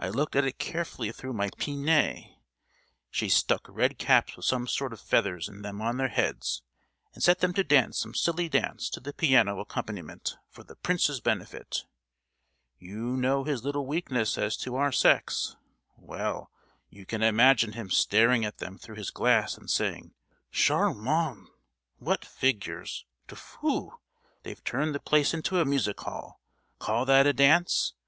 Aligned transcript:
I 0.00 0.08
looked 0.08 0.34
at 0.34 0.44
it 0.44 0.58
carefully 0.58 1.12
through 1.12 1.34
my 1.34 1.48
pince 1.48 1.78
nez! 1.78 2.24
She's 3.12 3.34
stuck 3.36 3.64
red 3.68 3.98
caps 3.98 4.34
with 4.34 4.44
some 4.46 4.66
sort 4.66 4.92
of 4.92 5.00
feathers 5.00 5.48
in 5.48 5.62
them 5.62 5.80
on 5.80 5.96
their 5.96 6.08
heads, 6.08 6.62
and 7.14 7.22
set 7.22 7.38
them 7.38 7.52
to 7.54 7.62
dance 7.62 7.98
some 8.00 8.14
silly 8.16 8.48
dance 8.48 8.90
to 8.90 8.98
the 8.98 9.12
piano 9.12 9.60
accompaniment 9.60 10.34
for 10.50 10.64
the 10.64 10.74
prince's 10.74 11.20
benefit! 11.20 11.84
You 12.80 13.16
know 13.16 13.44
his 13.44 13.62
little 13.62 13.86
weakness 13.86 14.36
as 14.36 14.56
to 14.56 14.74
our 14.74 14.90
sex,—well, 14.90 16.50
you 16.90 17.06
can 17.06 17.22
imagine 17.22 17.74
him 17.74 17.90
staring 17.90 18.44
at 18.44 18.58
them 18.58 18.76
through 18.76 18.96
his 18.96 19.12
glass 19.12 19.56
and 19.56 19.70
saying, 19.70 20.14
'Charmant!—What 20.50 22.24
figures!' 22.24 23.06
Tfu! 23.28 23.92
They've 24.42 24.64
turned 24.64 24.96
the 24.96 24.98
place 24.98 25.32
into 25.32 25.60
a 25.60 25.64
music 25.64 26.00
hall! 26.00 26.40
Call 26.80 27.04
that 27.04 27.28
a 27.28 27.32
dance! 27.32 27.92